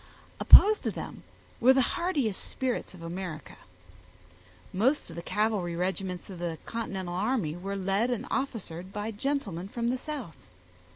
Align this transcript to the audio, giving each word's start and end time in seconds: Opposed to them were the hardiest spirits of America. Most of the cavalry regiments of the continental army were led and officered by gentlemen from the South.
Opposed 0.39 0.81
to 0.81 0.89
them 0.89 1.21
were 1.59 1.73
the 1.73 1.83
hardiest 1.93 2.43
spirits 2.49 2.95
of 2.95 3.03
America. 3.03 3.57
Most 4.73 5.11
of 5.11 5.15
the 5.15 5.21
cavalry 5.21 5.75
regiments 5.75 6.27
of 6.27 6.39
the 6.39 6.57
continental 6.65 7.13
army 7.13 7.55
were 7.55 7.75
led 7.75 8.09
and 8.09 8.25
officered 8.31 8.91
by 8.91 9.11
gentlemen 9.11 9.67
from 9.67 9.89
the 9.89 9.99
South. 9.99 10.37